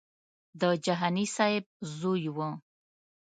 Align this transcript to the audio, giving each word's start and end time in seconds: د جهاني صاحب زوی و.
د 0.59 0.61
جهاني 0.85 1.25
صاحب 1.35 1.65
زوی 1.99 2.25
و. 2.35 2.37